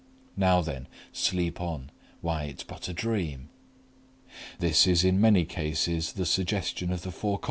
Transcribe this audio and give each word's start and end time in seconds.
"Now, 0.35 0.61
then, 0.61 0.87
sleep 1.13 1.61
on; 1.61 1.91
why, 2.21 2.45
it's 2.45 2.63
but 2.63 2.87
a 2.89 2.93
dream"; 2.93 3.49
this 4.57 4.87
is 4.87 5.03
in 5.03 5.21
many 5.21 5.45
cases 5.45 6.13
the 6.13 6.25
suggestion 6.25 6.91
of 6.91 7.03
the 7.03 7.11
Forec. 7.11 7.39